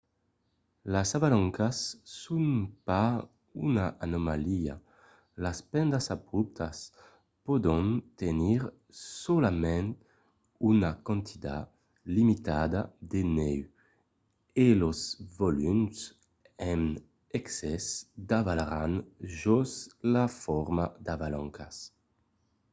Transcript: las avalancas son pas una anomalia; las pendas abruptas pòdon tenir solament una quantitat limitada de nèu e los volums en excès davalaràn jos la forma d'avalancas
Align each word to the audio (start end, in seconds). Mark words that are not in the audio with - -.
las 0.93 1.09
avalancas 1.17 1.75
son 2.21 2.45
pas 2.87 3.13
una 3.67 3.85
anomalia; 4.05 4.75
las 5.43 5.57
pendas 5.73 6.05
abruptas 6.15 6.75
pòdon 7.45 7.85
tenir 8.21 8.61
solament 9.25 9.87
una 10.71 10.91
quantitat 11.07 11.65
limitada 12.15 12.81
de 13.11 13.21
nèu 13.39 13.61
e 14.65 14.67
los 14.81 14.99
volums 15.39 15.95
en 16.71 16.81
excès 17.39 17.83
davalaràn 18.31 18.93
jos 19.41 19.71
la 20.13 20.25
forma 20.43 20.85
d'avalancas 21.05 21.75